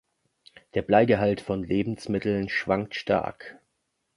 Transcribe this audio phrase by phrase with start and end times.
[0.73, 3.59] Der Bleigehalt von Lebensmitteln schwankt stark.